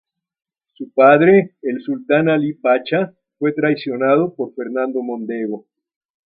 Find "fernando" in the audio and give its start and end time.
4.55-4.99